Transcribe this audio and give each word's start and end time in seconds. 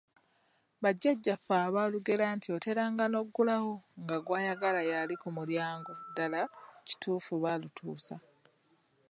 Bajjajjaffe 0.83 1.53
abaalugera 1.65 2.25
nti 2.37 2.47
otera 2.57 2.83
nga 2.91 3.05
n'oggulawo 3.09 3.73
nga 4.01 4.17
gw'ayagala 4.25 4.81
y'ali 4.89 5.15
ku 5.21 5.27
mulyango 5.37 5.91
ddala 6.01 6.41
kituufu 6.87 7.33
baalutuusa. 7.43 8.15